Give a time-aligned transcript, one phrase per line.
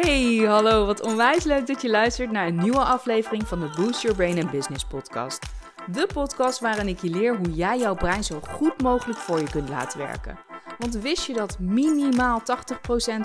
[0.00, 4.02] Hey, hallo, wat onwijs leuk dat je luistert naar een nieuwe aflevering van de Boost
[4.02, 5.46] Your Brain and Business podcast.
[5.92, 9.50] De podcast waarin ik je leer hoe jij jouw brein zo goed mogelijk voor je
[9.50, 10.38] kunt laten werken.
[10.78, 12.44] Want wist je dat minimaal 80%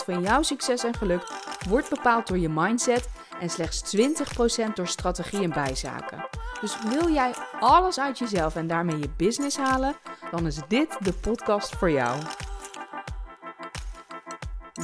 [0.05, 1.27] van jouw succes en geluk
[1.69, 3.09] wordt bepaald door je mindset
[3.39, 3.95] en slechts
[4.69, 6.25] 20% door strategie en bijzaken?
[6.61, 9.95] Dus wil jij alles uit jezelf en daarmee je business halen,
[10.31, 12.19] dan is dit de podcast voor jou.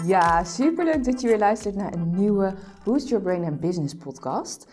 [0.05, 2.53] Ja, superleuk dat je weer luistert naar een nieuwe
[2.83, 4.67] Boost Your Brain and Business podcast.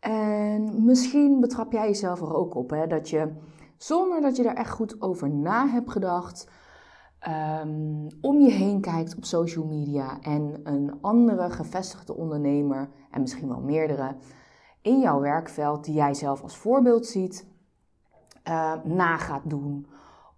[0.00, 3.32] En misschien betrap jij jezelf er ook op, hè, dat je
[3.76, 6.50] zonder dat je er echt goed over na hebt gedacht,
[7.62, 13.48] um, om je heen kijkt op social media en een andere gevestigde ondernemer, en misschien
[13.48, 14.16] wel meerdere,
[14.82, 17.46] in jouw werkveld die jij zelf als voorbeeld ziet,
[18.48, 19.86] uh, na gaat doen.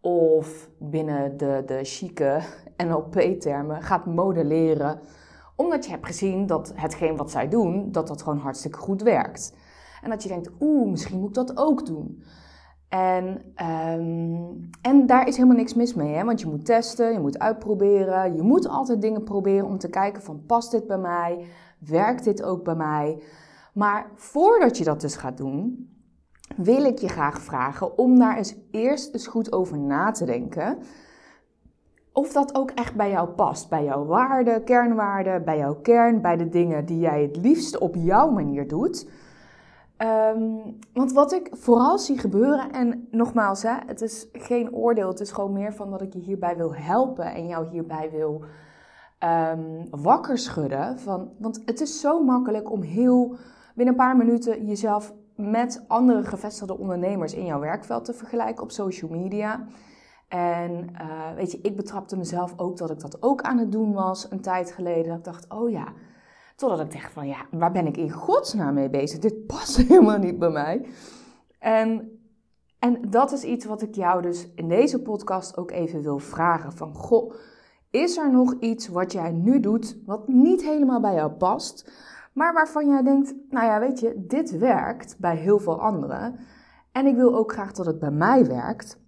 [0.00, 2.42] Of binnen de, de chique
[2.76, 5.00] NLP-termen gaat modelleren.
[5.56, 9.56] Omdat je hebt gezien dat hetgeen wat zij doen, dat dat gewoon hartstikke goed werkt.
[10.02, 12.22] En dat je denkt, oeh, misschien moet ik dat ook doen.
[12.88, 13.54] En,
[13.98, 16.24] um, en daar is helemaal niks mis mee, hè?
[16.24, 18.36] want je moet testen, je moet uitproberen.
[18.36, 21.46] Je moet altijd dingen proberen om te kijken van, past dit bij mij?
[21.78, 23.22] Werkt dit ook bij mij?
[23.72, 25.88] Maar voordat je dat dus gaat doen,
[26.56, 30.78] wil ik je graag vragen om daar eens eerst eens goed over na te denken.
[32.16, 36.36] Of dat ook echt bij jou past, bij jouw waarden, kernwaarden, bij jouw kern, bij
[36.36, 39.08] de dingen die jij het liefst op jouw manier doet.
[39.98, 45.20] Um, want wat ik vooral zie gebeuren, en nogmaals, hè, het is geen oordeel, het
[45.20, 48.44] is gewoon meer van dat ik je hierbij wil helpen en jou hierbij wil
[49.52, 50.98] um, wakker schudden.
[50.98, 53.36] Van, want het is zo makkelijk om heel
[53.74, 58.70] binnen een paar minuten jezelf met andere gevestigde ondernemers in jouw werkveld te vergelijken op
[58.70, 59.66] social media.
[60.34, 63.92] En uh, weet je, ik betrapte mezelf ook dat ik dat ook aan het doen
[63.92, 65.08] was een tijd geleden.
[65.08, 65.92] Dat ik dacht, oh ja.
[66.56, 69.18] Totdat ik dacht van, ja, waar ben ik in godsnaam mee bezig?
[69.18, 70.86] Dit past helemaal niet bij mij.
[71.58, 72.18] En,
[72.78, 76.72] en dat is iets wat ik jou dus in deze podcast ook even wil vragen.
[76.72, 77.34] Van, goh,
[77.90, 81.90] is er nog iets wat jij nu doet wat niet helemaal bij jou past?
[82.32, 86.38] Maar waarvan jij denkt, nou ja, weet je, dit werkt bij heel veel anderen.
[86.92, 89.02] En ik wil ook graag dat het bij mij werkt.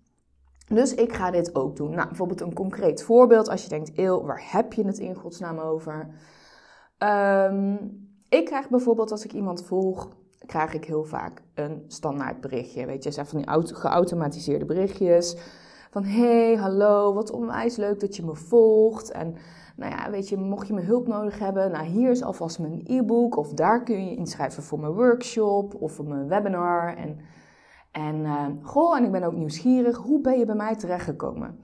[0.69, 1.91] Dus ik ga dit ook doen.
[1.91, 3.49] Nou, bijvoorbeeld een concreet voorbeeld.
[3.49, 6.09] Als je denkt, eeuw, waar heb je het in godsnaam over?
[6.99, 7.79] Um,
[8.29, 10.09] ik krijg bijvoorbeeld als ik iemand volg,
[10.47, 12.87] krijg ik heel vaak een standaard berichtje.
[12.87, 15.37] Weet je, zijn van die geautomatiseerde berichtjes.
[15.91, 19.11] Van hey, hallo, wat onwijs leuk dat je me volgt.
[19.11, 19.37] En
[19.77, 22.81] nou ja, weet je, mocht je me hulp nodig hebben, nou hier is alvast mijn
[22.85, 23.37] e-book.
[23.37, 26.97] Of daar kun je inschrijven voor mijn workshop of voor mijn webinar.
[26.97, 27.19] En,
[27.97, 31.59] en uh, goh, en ik ben ook nieuwsgierig, hoe ben je bij mij terechtgekomen?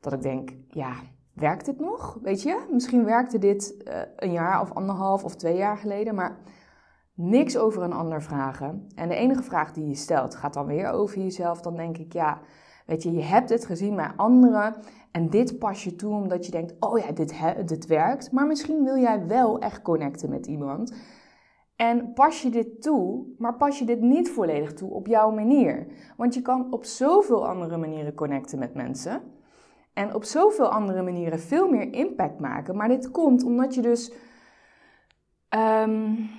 [0.00, 0.92] Dat ik denk, ja,
[1.34, 2.18] werkt dit nog?
[2.22, 6.38] Weet je, misschien werkte dit uh, een jaar of anderhalf of twee jaar geleden, maar
[7.14, 8.86] niks over een ander vragen.
[8.94, 11.60] En de enige vraag die je stelt gaat dan weer over jezelf.
[11.60, 12.40] Dan denk ik, ja,
[12.86, 14.76] weet je, je hebt het gezien bij anderen
[15.12, 18.32] en dit pas je toe omdat je denkt, oh ja, dit, dit werkt.
[18.32, 20.94] Maar misschien wil jij wel echt connecten met iemand.
[21.78, 25.86] En pas je dit toe, maar pas je dit niet volledig toe op jouw manier.
[26.16, 29.22] Want je kan op zoveel andere manieren connecten met mensen.
[29.92, 32.76] En op zoveel andere manieren veel meer impact maken.
[32.76, 34.12] Maar dit komt omdat je dus.
[35.54, 36.30] Um,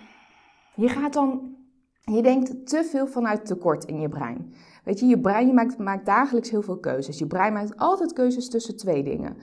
[0.75, 1.55] je gaat dan.
[2.01, 4.53] Je denkt te veel vanuit tekort in je brein.
[4.83, 7.19] Weet je, je brein maakt, maakt dagelijks heel veel keuzes.
[7.19, 9.37] Je brein maakt altijd keuzes tussen twee dingen: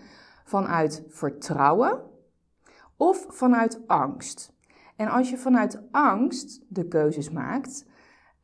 [0.44, 2.02] vanuit vertrouwen
[2.96, 4.55] of vanuit angst.
[4.96, 7.86] En als je vanuit angst de keuzes maakt,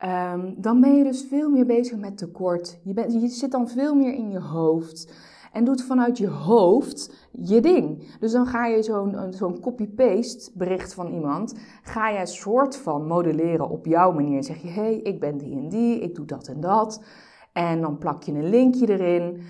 [0.04, 2.80] um, dan ben je dus veel meer bezig met tekort.
[2.84, 5.12] Je, bent, je zit dan veel meer in je hoofd
[5.52, 8.18] en doet vanuit je hoofd je ding.
[8.18, 13.06] Dus dan ga je zo'n zo'n copy-paste bericht van iemand, ga je een soort van
[13.06, 14.44] modelleren op jouw manier.
[14.44, 17.04] zeg je, hé, hey, ik ben die en die, ik doe dat en dat.
[17.52, 19.40] En dan plak je een linkje erin.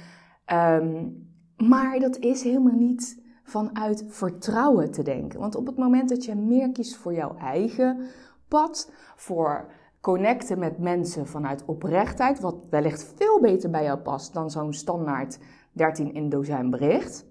[0.52, 1.20] Um,
[1.56, 3.21] maar dat is helemaal niet
[3.52, 5.40] vanuit vertrouwen te denken.
[5.40, 8.06] Want op het moment dat je meer kiest voor jouw eigen
[8.48, 9.70] pad, voor
[10.00, 15.38] connecten met mensen vanuit oprechtheid, wat wellicht veel beter bij jou past dan zo'n standaard
[15.72, 17.26] 13 in dozijn bericht.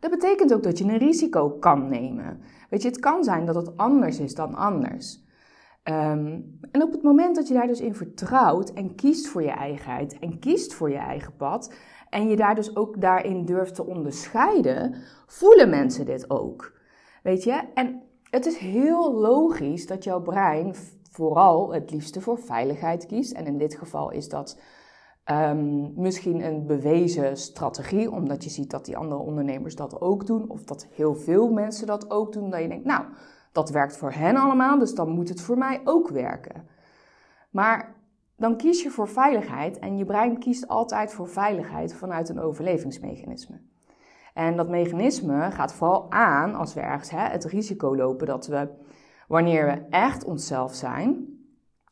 [0.00, 2.40] Dat betekent ook dat je een risico kan nemen.
[2.70, 5.22] Weet je, het kan zijn dat het anders is dan anders.
[5.88, 9.50] Um, en op het moment dat je daar dus in vertrouwt en kiest voor je
[9.50, 11.74] eigenheid en kiest voor je eigen pad
[12.14, 14.94] en je daar dus ook daarin durft te onderscheiden,
[15.26, 16.72] voelen mensen dit ook.
[17.22, 17.62] Weet je?
[17.74, 20.74] En het is heel logisch dat jouw brein
[21.10, 23.32] vooral het liefste voor veiligheid kiest.
[23.32, 24.58] En in dit geval is dat
[25.24, 30.48] Ehm, misschien een bewezen strategie, omdat je ziet dat die andere ondernemers dat ook doen,
[30.48, 32.50] of dat heel veel mensen dat ook doen.
[32.50, 33.04] Dat je denkt, nou,
[33.52, 36.68] dat werkt voor hen allemaal, dus dan moet het voor mij ook werken.
[37.50, 37.93] Maar
[38.36, 43.60] dan kies je voor veiligheid en je brein kiest altijd voor veiligheid vanuit een overlevingsmechanisme.
[44.34, 48.68] En dat mechanisme gaat vooral aan als we ergens hè, het risico lopen dat we,
[49.28, 51.38] wanneer we echt onszelf zijn,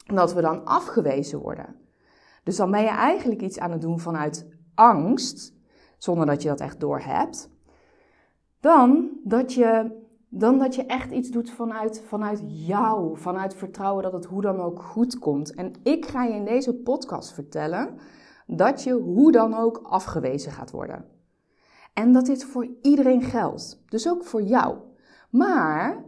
[0.06, 1.76] dat we dan afgewezen worden.
[2.44, 5.54] Dus dan ben je eigenlijk iets aan het doen vanuit angst,
[5.98, 7.50] zonder dat je dat echt doorhebt.
[8.60, 10.00] Dan dat je,
[10.34, 14.60] dan dat je echt iets doet vanuit, vanuit jou, vanuit vertrouwen dat het hoe dan
[14.60, 15.54] ook goed komt.
[15.54, 17.98] En ik ga je in deze podcast vertellen
[18.46, 21.04] dat je hoe dan ook afgewezen gaat worden.
[21.94, 23.82] En dat dit voor iedereen geldt.
[23.88, 24.76] Dus ook voor jou.
[25.30, 26.04] Maar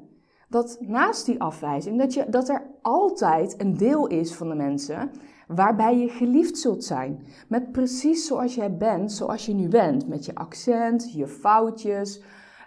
[0.48, 5.10] dat naast die afwijzing, dat, je, dat er altijd een deel is van de mensen
[5.48, 7.26] waarbij je geliefd zult zijn.
[7.48, 10.08] Met precies zoals jij bent, zoals je nu bent.
[10.08, 12.22] Met je accent, je foutjes,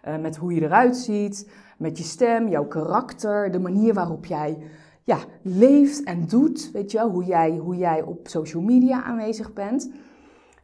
[0.08, 4.58] uh, met hoe je eruit ziet, met je stem, jouw karakter, de manier waarop jij
[5.04, 6.72] ja, leeft en doet.
[6.72, 9.92] Weet je wel, hoe jij, hoe jij op social media aanwezig bent.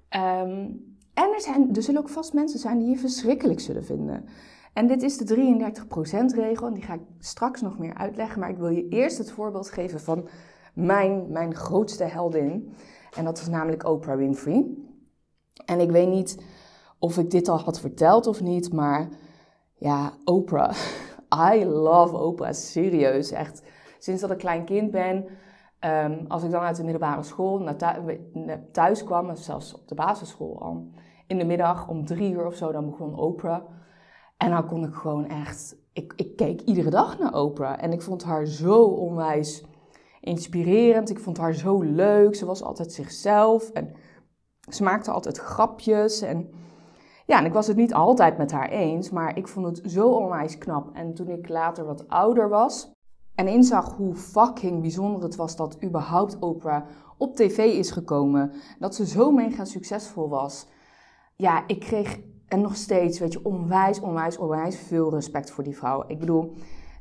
[0.09, 4.25] Um, en er, zijn, er zullen ook vast mensen zijn die je verschrikkelijk zullen vinden.
[4.73, 5.35] En dit is de
[6.33, 8.39] 33% regel en die ga ik straks nog meer uitleggen.
[8.39, 10.27] Maar ik wil je eerst het voorbeeld geven van
[10.73, 12.73] mijn, mijn grootste heldin.
[13.15, 14.65] En dat is namelijk Oprah Winfrey.
[15.65, 16.37] En ik weet niet
[16.99, 19.09] of ik dit al had verteld of niet, maar
[19.83, 20.75] ja, Oprah.
[21.53, 23.31] I love Oprah, serieus.
[23.31, 23.63] Echt,
[23.99, 25.25] sinds dat ik klein kind ben,
[25.79, 30.61] um, als ik dan uit de middelbare school naar thuis kwam, zelfs op de basisschool
[30.61, 30.87] al,
[31.27, 33.63] in de middag om drie uur of zo, dan begon Oprah.
[34.37, 37.83] En dan kon ik gewoon echt, ik, ik keek iedere dag naar Oprah.
[37.83, 39.63] En ik vond haar zo onwijs
[40.19, 41.09] inspirerend.
[41.09, 42.35] Ik vond haar zo leuk.
[42.35, 43.69] Ze was altijd zichzelf.
[43.69, 43.93] En
[44.69, 46.21] ze maakte altijd grapjes.
[46.21, 46.49] En
[47.25, 49.09] ja, en ik was het niet altijd met haar eens.
[49.09, 50.89] Maar ik vond het zo onwijs knap.
[50.93, 52.91] En toen ik later wat ouder was.
[53.35, 56.85] En inzag hoe fucking bijzonder het was dat überhaupt Oprah
[57.17, 58.51] op tv is gekomen.
[58.79, 60.67] Dat ze zo mega succesvol was.
[61.35, 65.77] Ja, ik kreeg en nog steeds, weet je, onwijs, onwijs, onwijs veel respect voor die
[65.77, 66.03] vrouw.
[66.07, 66.53] Ik bedoel,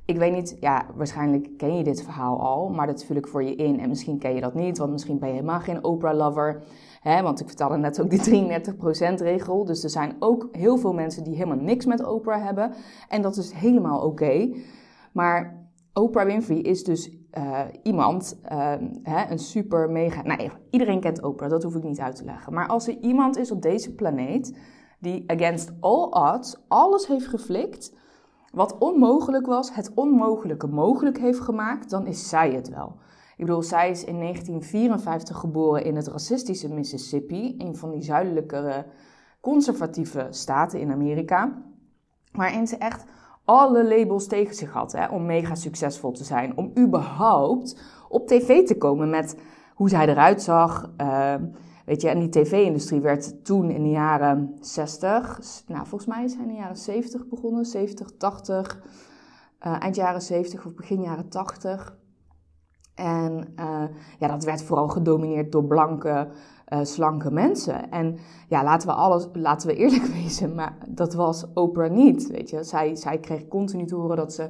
[0.04, 3.42] ik weet niet, ja, waarschijnlijk ken je dit verhaal al, maar dat vul ik voor
[3.42, 3.80] je in.
[3.80, 6.62] En misschien ken je dat niet, want misschien ben je helemaal geen Oprah-lover.
[7.02, 9.64] Want ik vertelde net ook die 33%-regel.
[9.64, 12.72] Dus er zijn ook heel veel mensen die helemaal niks met Oprah hebben.
[13.08, 14.54] En dat is helemaal oké.
[15.12, 20.22] Maar Oprah Winfrey is dus uh, iemand, uh, hè, een super mega.
[20.22, 22.52] Nee, iedereen kent Oprah, dat hoef ik niet uit te leggen.
[22.52, 24.58] Maar als er iemand is op deze planeet
[24.99, 27.93] die against all odds alles heeft geflikt
[28.52, 32.96] wat onmogelijk was, het onmogelijke mogelijk heeft gemaakt, dan is zij het wel.
[33.42, 38.86] Ik bedoel, zij is in 1954 geboren in het racistische Mississippi, een van die zuidelijkere
[39.40, 41.62] conservatieve staten in Amerika,
[42.32, 43.04] waarin ze echt
[43.44, 48.66] alle labels tegen zich had hè, om mega succesvol te zijn, om überhaupt op tv
[48.66, 49.36] te komen met
[49.74, 50.92] hoe zij eruit zag.
[51.00, 51.34] Uh,
[51.86, 56.48] Weet je, en die tv-industrie werd toen in de jaren 60, nou volgens mij in
[56.48, 58.82] de jaren 70 begonnen, 70, 80,
[59.66, 62.00] uh, eind jaren 70 of begin jaren 80.
[62.94, 63.82] En uh,
[64.18, 66.28] ja, dat werd vooral gedomineerd door blanke,
[66.68, 67.90] uh, slanke mensen.
[67.90, 68.18] En
[68.49, 72.26] ja, laten we, alles, laten we eerlijk wezen, maar dat was Oprah niet.
[72.26, 74.49] Weet je, zij, zij kreeg continu te horen dat ze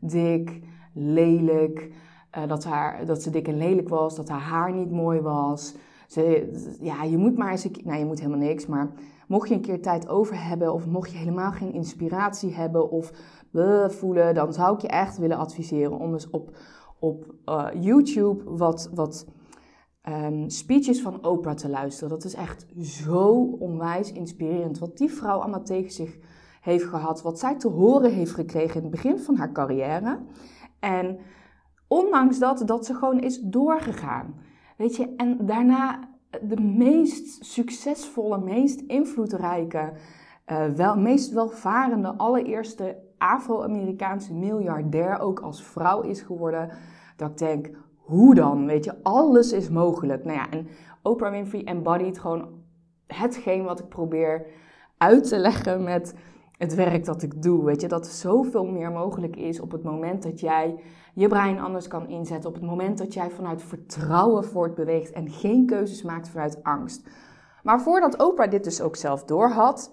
[0.00, 0.60] dik,
[0.92, 1.92] lelijk,
[2.38, 5.74] uh, dat, haar, dat ze dik en lelijk was, dat haar haar niet mooi was.
[6.06, 8.90] Ze, ja, je moet maar eens een keer, nou je moet helemaal niks, maar
[9.26, 13.12] mocht je een keer tijd over hebben of mocht je helemaal geen inspiratie hebben of
[13.88, 16.56] voelen, dan zou ik je echt willen adviseren om eens op,
[17.02, 19.26] op uh, YouTube wat, wat
[20.08, 22.08] um, speeches van Oprah te luisteren.
[22.08, 24.78] Dat is echt zo onwijs inspirerend.
[24.78, 26.18] Wat die vrouw allemaal tegen zich
[26.60, 30.18] heeft gehad, wat zij te horen heeft gekregen in het begin van haar carrière.
[30.80, 31.18] En
[31.88, 34.34] ondanks dat, dat ze gewoon is doorgegaan.
[34.76, 36.08] Weet je, en daarna
[36.42, 39.92] de meest succesvolle, meest invloedrijke,
[40.46, 46.70] uh, wel, meest welvarende, allereerste Afro-Amerikaanse miljardair ook als vrouw is geworden.
[47.16, 48.66] Dat ik denk, hoe dan?
[48.66, 50.24] Weet je, alles is mogelijk.
[50.24, 50.68] Nou ja, en
[51.02, 52.48] Oprah Winfrey embodied gewoon
[53.06, 54.46] hetgeen wat ik probeer
[54.98, 56.14] uit te leggen met
[56.58, 57.64] het werk dat ik doe.
[57.64, 60.82] Weet je, dat zoveel meer mogelijk is op het moment dat jij
[61.14, 62.48] je brein anders kan inzetten.
[62.48, 67.08] Op het moment dat jij vanuit vertrouwen voortbeweegt en geen keuzes maakt vanuit angst.
[67.62, 69.92] Maar voordat Oprah dit dus ook zelf doorhad,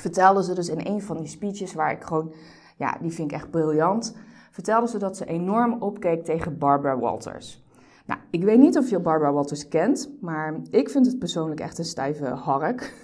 [0.00, 2.32] vertelde ze dus in een van die speeches waar ik gewoon,
[2.76, 4.16] ja, die vind ik echt briljant.
[4.50, 7.66] Vertelde ze dat ze enorm opkeek tegen Barbara Walters.
[8.06, 11.78] Nou, ik weet niet of je Barbara Walters kent, maar ik vind het persoonlijk echt
[11.78, 12.94] een stijve hark.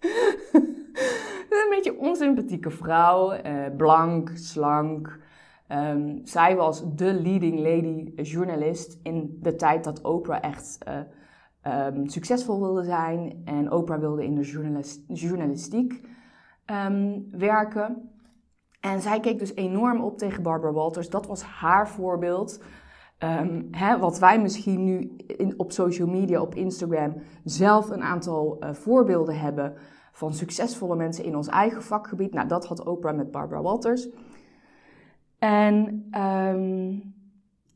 [1.50, 5.18] een beetje onsympathieke vrouw, eh, blank, slank.
[5.66, 10.94] Ehm, zij was de leading lady journalist in de tijd dat Oprah echt uh,
[11.66, 13.42] um, succesvol wilde zijn.
[13.44, 14.66] En Oprah wilde in de
[15.06, 16.00] journalistiek
[16.86, 18.10] um, werken.
[18.80, 21.08] En zij keek dus enorm op tegen Barbara Walters.
[21.10, 22.62] Dat was haar voorbeeld.
[23.18, 25.16] Um, hè, wat wij misschien nu
[25.56, 27.14] op social media, op Instagram,
[27.44, 29.74] zelf een aantal uh, voorbeelden hebben
[30.12, 32.32] van succesvolle mensen in ons eigen vakgebied.
[32.32, 34.08] Nou, dat had Oprah met Barbara Walters.
[35.38, 36.06] En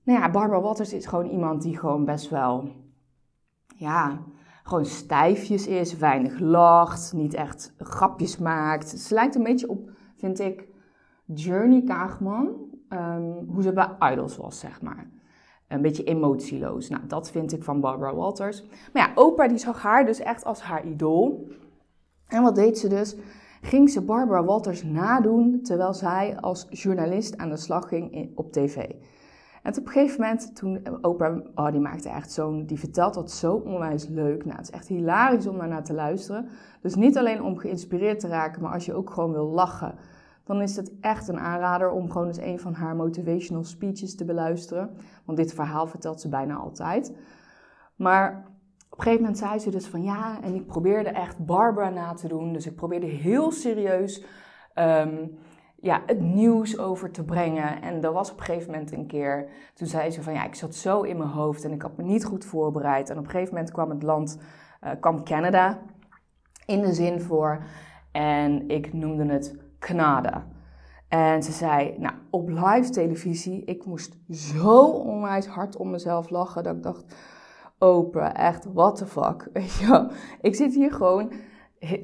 [0.05, 2.69] nou ja, Barbara Walters is gewoon iemand die gewoon best wel,
[3.75, 4.23] ja,
[4.63, 8.89] gewoon stijfjes is, weinig lacht, niet echt grapjes maakt.
[8.89, 10.69] Ze lijkt een beetje op, vind ik,
[11.25, 12.49] Journey Kaagman,
[12.89, 15.11] um, hoe ze bij Idols was, zeg maar.
[15.69, 16.89] Een beetje emotieloos.
[16.89, 18.65] Nou, dat vind ik van Barbara Walters.
[18.93, 21.49] Maar ja, Oprah die zag haar dus echt als haar idool.
[22.27, 23.17] En wat deed ze dus?
[23.61, 28.91] Ging ze Barbara Walters nadoen terwijl zij als journalist aan de slag ging op tv.
[29.65, 33.31] En op een gegeven moment, toen Oprah, oh die maakte echt zo'n, die vertelt dat
[33.31, 34.45] zo onwijs leuk.
[34.45, 36.49] Nou, het is echt hilarisch om daarnaar te luisteren.
[36.81, 39.95] Dus niet alleen om geïnspireerd te raken, maar als je ook gewoon wil lachen
[40.45, 44.25] dan is het echt een aanrader om gewoon eens een van haar motivational speeches te
[44.25, 44.91] beluisteren.
[45.25, 47.17] Want dit verhaal vertelt ze bijna altijd.
[47.97, 48.53] Maar
[48.91, 52.15] op een gegeven moment zei ze dus van ja, en ik probeerde echt Barbara na
[52.15, 52.53] te doen.
[52.53, 54.25] Dus ik probeerde heel serieus
[54.75, 55.39] um,
[55.85, 57.83] ja, het nieuws over te brengen.
[57.83, 60.55] En er was op een gegeven moment een keer, toen zei ze van ja, ik
[60.55, 63.11] zat zo in mijn hoofd en ik had me niet goed voorbereid.
[63.11, 64.39] En op een gegeven moment kwam het land,
[64.85, 65.79] uh, kwam Canada
[66.67, 67.65] in de zin voor.
[68.13, 70.47] En ik noemde het Canada.
[71.09, 76.63] En ze zei, nou, op live televisie, ik moest zo onwijs hard om mezelf lachen
[76.63, 77.15] dat ik dacht,
[77.79, 79.49] Oprah, echt, what the fuck.
[79.53, 80.09] Weet je
[80.41, 81.33] Ik zit hier gewoon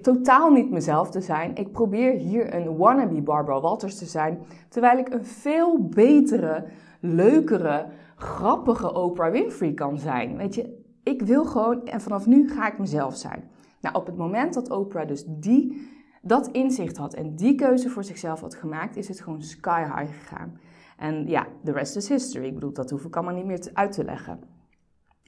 [0.03, 1.55] totaal niet mezelf te zijn.
[1.55, 6.65] Ik probeer hier een wannabe Barbara Walters te zijn, terwijl ik een veel betere,
[7.01, 10.37] leukere, grappige Oprah Winfrey kan zijn.
[10.37, 13.51] Weet je, ik wil gewoon, en vanaf nu ga ik mezelf zijn.
[13.81, 15.89] Nou, op het moment dat Oprah dus die
[16.23, 20.13] dat inzicht had en die keuze voor zichzelf had gemaakt, is het gewoon sky high
[20.19, 20.59] gegaan.
[20.97, 22.47] En ja, the rest is history.
[22.47, 24.41] Ik bedoel, dat hoef ik allemaal niet meer uit te leggen.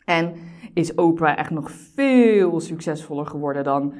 [0.04, 0.34] En
[0.74, 3.94] is Oprah echt nog veel succesvoller geworden dan,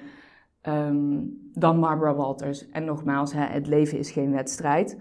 [0.68, 2.70] um, dan Barbara Walters.
[2.70, 4.98] En nogmaals, hè, het leven is geen wedstrijd.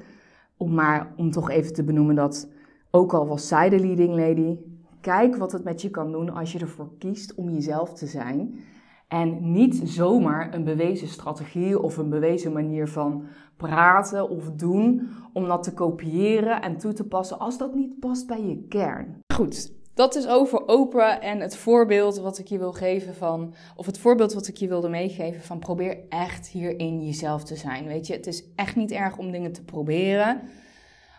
[0.57, 2.51] Om maar om toch even te benoemen dat,
[2.91, 4.57] ook al was zij de leading lady,
[5.01, 8.59] kijk wat het met je kan doen als je ervoor kiest om jezelf te zijn.
[9.07, 13.23] En niet zomaar een bewezen strategie of een bewezen manier van
[13.57, 18.27] praten of doen om dat te kopiëren en toe te passen als dat niet past
[18.27, 19.19] bij je kern.
[19.33, 23.85] Goed, dat is over Oprah en het voorbeeld wat ik je wil geven van, of
[23.85, 27.85] het voorbeeld wat ik je wilde meegeven van probeer echt hierin jezelf te zijn.
[27.85, 30.41] Weet je, het is echt niet erg om dingen te proberen,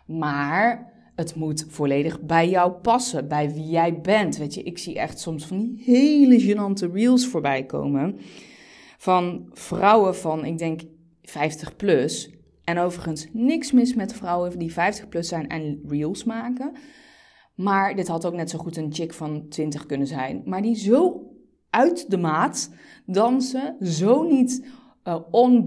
[0.07, 4.37] maar het moet volledig bij jou passen, bij wie jij bent.
[4.37, 8.19] Weet je, ik zie echt soms van die hele gênante reels voorbij komen.
[8.99, 10.81] Van vrouwen van, ik denk,
[11.23, 12.31] 50 plus.
[12.65, 16.73] En overigens niks mis met vrouwen die 50 plus zijn en reels maken.
[17.63, 20.43] Maar dit had ook net zo goed een chick van 20 kunnen zijn.
[20.45, 21.27] Maar die zo
[21.71, 22.71] uit de maat
[23.07, 24.67] dansen, zo niet
[25.05, 25.61] uh,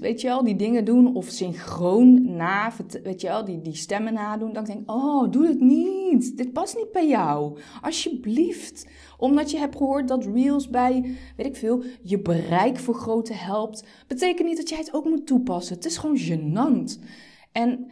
[0.00, 2.72] weet je wel, die dingen doen of synchroon na,
[3.02, 4.52] weet je wel, die, die stemmen nadoen.
[4.52, 6.36] Dan denk ik, oh, doe het niet.
[6.36, 7.58] Dit past niet bij jou.
[7.82, 8.86] Alsjeblieft.
[9.18, 13.84] Omdat je hebt gehoord dat Reels bij, weet ik veel, je bereik vergroten helpt.
[14.06, 15.74] Betekent niet dat jij het ook moet toepassen.
[15.74, 17.02] Het is gewoon gênant.
[17.52, 17.90] En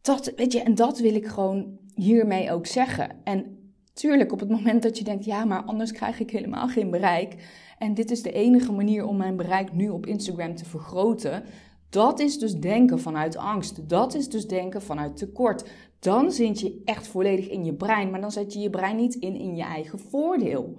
[0.00, 3.10] dat, weet je, en dat wil ik gewoon hiermee ook zeggen.
[3.24, 3.58] En
[3.92, 7.36] tuurlijk, op het moment dat je denkt, ja, maar anders krijg ik helemaal geen bereik
[7.78, 11.42] en dit is de enige manier om mijn bereik nu op Instagram te vergroten.
[11.90, 13.88] Dat is dus denken vanuit angst.
[13.88, 15.70] Dat is dus denken vanuit tekort.
[15.98, 19.14] Dan zit je echt volledig in je brein, maar dan zet je je brein niet
[19.14, 20.76] in in je eigen voordeel.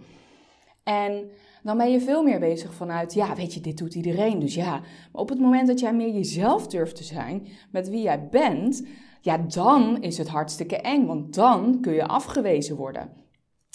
[0.84, 1.30] En
[1.63, 4.80] dan ben je veel meer bezig vanuit, ja, weet je, dit doet iedereen, dus ja.
[4.80, 8.88] Maar op het moment dat jij meer jezelf durft te zijn met wie jij bent,
[9.22, 13.10] ja, dan is het hartstikke eng, want dan kun je afgewezen worden.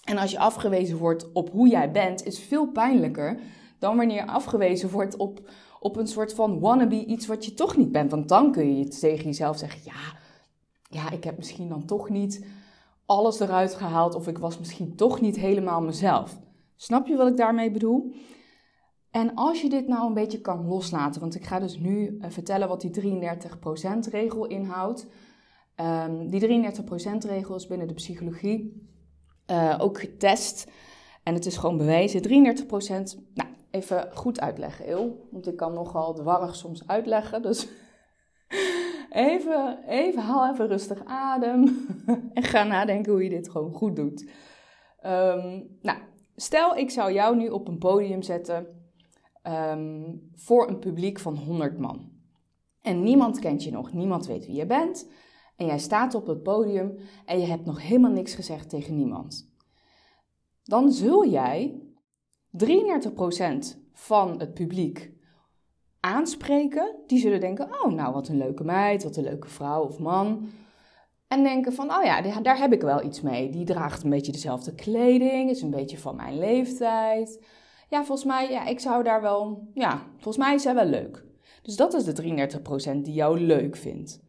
[0.04, 3.40] En als je afgewezen wordt op hoe jij bent, is veel pijnlijker
[3.78, 5.50] dan wanneer je afgewezen wordt op,
[5.80, 8.10] op een soort van wannabe, iets wat je toch niet bent.
[8.10, 10.18] Want dan kun je tegen jezelf zeggen: ja,
[10.88, 12.46] ja, ik heb misschien dan toch niet
[13.06, 16.38] alles eruit gehaald, of ik was misschien toch niet helemaal mezelf.
[16.76, 18.14] Snap je wat ik daarmee bedoel?
[19.10, 22.30] En als je dit nou een beetje kan loslaten, want ik ga dus nu eh,
[22.30, 23.20] vertellen wat die
[24.06, 25.06] 33% regel inhoudt.
[25.80, 28.86] Um, die 33% regel is binnen de psychologie
[29.50, 30.70] Uh, ook getest.
[31.22, 32.22] En het is gewoon bewezen.
[32.22, 32.26] 33%.
[33.34, 35.28] Nou, even goed uitleggen, Il.
[35.30, 37.42] Want ik kan nogal dwarrig soms uitleggen.
[37.42, 37.68] Dus
[39.10, 41.86] even, even haal even rustig adem.
[42.34, 44.20] en ga nadenken hoe je dit gewoon goed doet.
[45.06, 45.98] Um, nou,
[46.36, 48.66] stel ik zou jou nu op een podium zetten
[49.42, 52.10] um, voor een publiek van 100 man.
[52.82, 55.08] En niemand kent je nog, niemand weet wie je bent.
[55.56, 59.50] En jij staat op het podium en je hebt nog helemaal niks gezegd tegen niemand.
[60.62, 61.80] Dan zul jij
[62.64, 62.66] 33%
[63.92, 65.12] van het publiek
[66.00, 66.96] aanspreken.
[67.06, 70.48] Die zullen denken: Oh, nou wat een leuke meid, wat een leuke vrouw of man.
[71.28, 73.50] En denken van, oh ja, daar heb ik wel iets mee.
[73.50, 77.44] Die draagt een beetje dezelfde kleding, is een beetje van mijn leeftijd.
[77.88, 81.24] Ja, volgens mij, ja, ik zou daar wel, ja, volgens mij is zij wel leuk.
[81.62, 82.48] Dus dat is de
[82.98, 84.25] 33% die jou leuk vindt.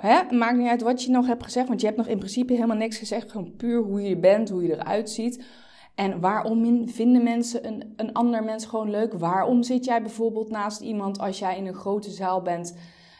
[0.00, 0.36] Hè?
[0.36, 2.76] Maakt niet uit wat je nog hebt gezegd, want je hebt nog in principe helemaal
[2.76, 3.30] niks gezegd.
[3.30, 5.44] Gewoon puur hoe je bent, hoe je eruit ziet.
[5.94, 9.12] En waarom vinden mensen een, een ander mens gewoon leuk?
[9.12, 12.76] Waarom zit jij bijvoorbeeld naast iemand als jij in een grote zaal bent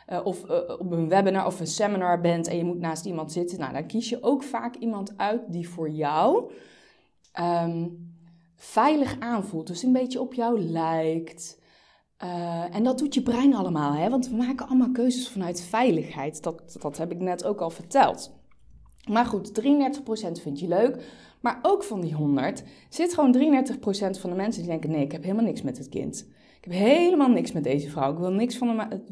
[0.08, 3.32] uh, of uh, op een webinar of een seminar bent en je moet naast iemand
[3.32, 3.58] zitten?
[3.58, 6.52] Nou, dan kies je ook vaak iemand uit die voor jou
[7.40, 8.14] um,
[8.56, 9.66] veilig aanvoelt.
[9.66, 11.59] Dus een beetje op jou lijkt.
[12.24, 14.10] Uh, en dat doet je brein allemaal, hè?
[14.10, 16.42] want we maken allemaal keuzes vanuit veiligheid.
[16.42, 18.32] Dat, dat heb ik net ook al verteld.
[19.08, 19.62] Maar goed, 33%
[20.42, 21.04] vind je leuk.
[21.40, 25.12] Maar ook van die 100 zit gewoon 33% van de mensen die denken: nee, ik
[25.12, 26.26] heb helemaal niks met het kind.
[26.60, 28.12] Ik heb helemaal niks met deze vrouw.
[28.12, 29.02] Ik wil niks van hem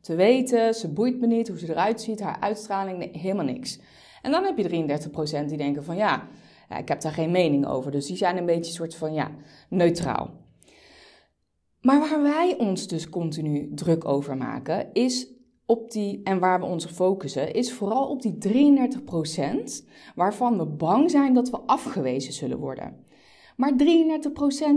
[0.00, 0.74] te weten.
[0.74, 3.78] Ze boeit me niet hoe ze eruit ziet, haar uitstraling, helemaal niks.
[4.22, 4.98] En dan heb je
[5.44, 6.28] 33% die denken van ja,
[6.68, 7.90] ja, ik heb daar geen mening over.
[7.90, 9.30] Dus die zijn een beetje soort van ja,
[9.68, 10.30] neutraal.
[11.82, 15.32] Maar waar wij ons dus continu druk over maken, is
[15.66, 18.38] op die, en waar we ons focussen, is vooral op die
[19.82, 23.04] 33% waarvan we bang zijn dat we afgewezen zullen worden.
[23.56, 23.74] Maar 33%,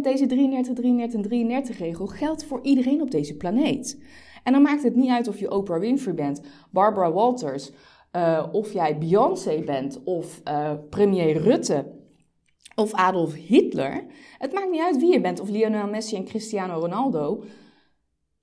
[0.02, 4.02] deze 33, 33 en 33 regel geldt voor iedereen op deze planeet.
[4.44, 7.72] En dan maakt het niet uit of je Oprah Winfrey bent, Barbara Walters,
[8.16, 11.86] uh, of jij Beyoncé bent of uh, premier Rutte
[12.76, 14.06] of Adolf Hitler.
[14.38, 17.44] Het maakt niet uit wie je bent, of Lionel Messi en Cristiano Ronaldo.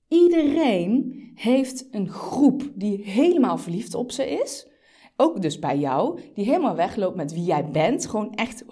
[0.07, 4.67] Iedereen heeft een groep die helemaal verliefd op ze is.
[5.15, 8.07] Ook dus bij jou, die helemaal wegloopt met wie jij bent.
[8.07, 8.65] Gewoon echt 100%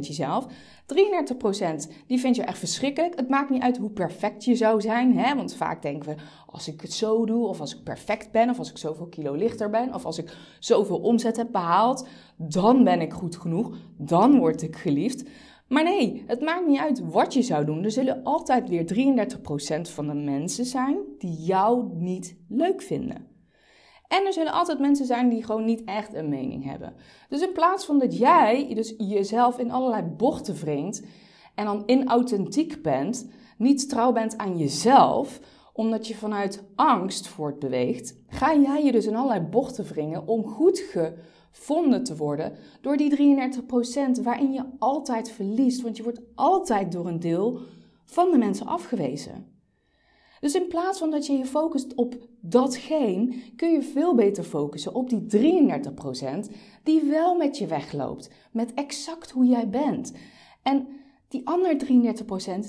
[0.00, 0.46] jezelf.
[0.94, 3.16] 33% die vind je echt verschrikkelijk.
[3.16, 5.18] Het maakt niet uit hoe perfect je zou zijn.
[5.18, 5.34] Hè?
[5.34, 8.58] Want vaak denken we, als ik het zo doe, of als ik perfect ben, of
[8.58, 13.00] als ik zoveel kilo lichter ben, of als ik zoveel omzet heb behaald, dan ben
[13.00, 13.76] ik goed genoeg.
[13.96, 15.28] Dan word ik geliefd.
[15.68, 17.84] Maar nee, het maakt niet uit wat je zou doen.
[17.84, 23.29] Er zullen altijd weer 33% van de mensen zijn die jou niet leuk vinden.
[24.10, 26.94] En er zullen altijd mensen zijn die gewoon niet echt een mening hebben.
[27.28, 31.02] Dus in plaats van dat jij dus jezelf in allerlei bochten wringt
[31.54, 35.40] en dan inauthentiek bent, niet trouw bent aan jezelf,
[35.72, 40.78] omdat je vanuit angst voortbeweegt, ga jij je dus in allerlei bochten wringen om goed
[40.78, 43.38] gevonden te worden door die
[44.18, 47.60] 33% waarin je altijd verliest, want je wordt altijd door een deel
[48.04, 49.59] van de mensen afgewezen.
[50.40, 54.94] Dus in plaats van dat je je focust op datgene, kun je veel beter focussen
[54.94, 55.26] op die
[56.48, 56.50] 33%
[56.82, 60.12] die wel met je wegloopt, met exact hoe jij bent.
[60.62, 60.86] En
[61.28, 61.76] die andere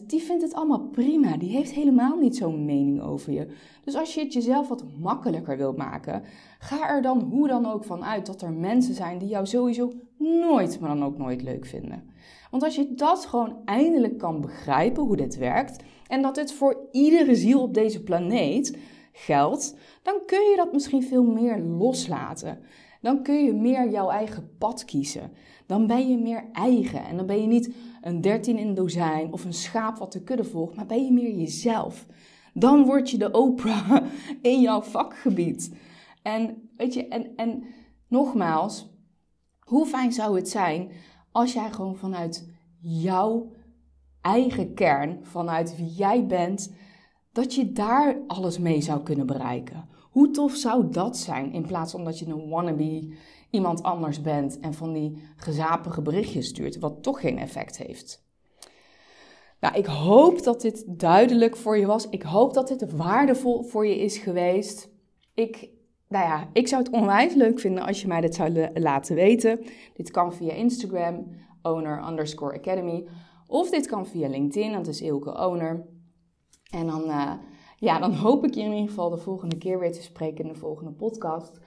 [0.02, 1.38] 33%, die vindt het allemaal prima.
[1.38, 3.48] Die heeft helemaal niet zo'n mening over je.
[3.84, 6.24] Dus als je het jezelf wat makkelijker wilt maken,
[6.60, 9.92] ga er dan hoe dan ook van uit dat er mensen zijn die jou sowieso
[10.18, 12.04] nooit, maar dan ook nooit leuk vinden.
[12.52, 16.88] Want als je dat gewoon eindelijk kan begrijpen hoe dit werkt en dat dit voor
[16.92, 18.78] iedere ziel op deze planeet
[19.12, 22.60] geldt, dan kun je dat misschien veel meer loslaten.
[23.02, 25.32] Dan kun je meer jouw eigen pad kiezen.
[25.66, 29.46] Dan ben je meer eigen en dan ben je niet een dertien in dozijn of
[29.46, 32.06] een schaap wat de kudde volgt, maar ben je meer jezelf.
[32.54, 33.96] Dan word je de Oprah
[34.42, 35.74] in jouw vakgebied.
[36.22, 37.64] En weet je, en, en
[38.08, 38.90] nogmaals,
[39.60, 40.92] hoe fijn zou het zijn
[41.32, 43.52] als jij gewoon vanuit jouw
[44.22, 46.74] eigen kern, vanuit wie jij bent,
[47.32, 49.88] dat je daar alles mee zou kunnen bereiken.
[50.12, 53.14] Hoe tof zou dat zijn in plaats van dat je een wannabe
[53.50, 58.24] iemand anders bent en van die gezapige berichtjes stuurt, wat toch geen effect heeft.
[59.60, 62.10] Nou, ik hoop dat dit duidelijk voor je was.
[62.10, 64.90] Ik hoop dat dit waardevol voor je is geweest.
[65.34, 65.70] Ik,
[66.08, 69.60] nou ja, ik zou het onwijs leuk vinden als je mij dit zou laten weten.
[69.94, 71.28] Dit kan via Instagram,
[71.62, 73.08] owner underscore academy.
[73.52, 75.86] Of dit kan via LinkedIn, dat is Ilke Owner.
[76.70, 77.32] En dan, uh,
[77.78, 80.54] ja, dan hoop ik je in ieder geval de volgende keer weer te spreken in
[80.54, 81.60] de volgende podcast.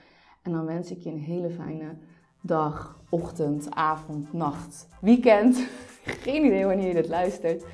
[0.43, 1.97] En dan wens ik je een hele fijne
[2.41, 5.67] dag, ochtend, avond, nacht, weekend.
[6.25, 7.65] Geen idee wanneer je dit luistert.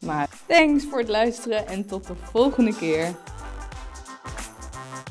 [0.00, 3.14] Maar thanks voor het luisteren en tot de volgende keer.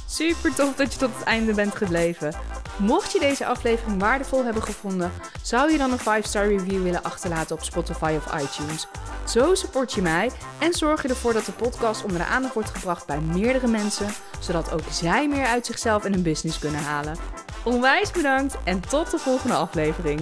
[0.07, 2.33] Super tof dat je tot het einde bent gebleven.
[2.77, 5.11] Mocht je deze aflevering waardevol hebben gevonden,
[5.41, 8.87] zou je dan een 5-star review willen achterlaten op Spotify of iTunes.
[9.27, 12.69] Zo support je mij en zorg je ervoor dat de podcast onder de aandacht wordt
[12.69, 14.09] gebracht bij meerdere mensen,
[14.39, 17.17] zodat ook zij meer uit zichzelf en hun business kunnen halen.
[17.63, 20.21] Onwijs bedankt en tot de volgende aflevering.